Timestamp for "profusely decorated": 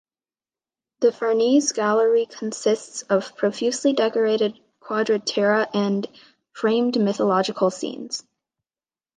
3.37-4.59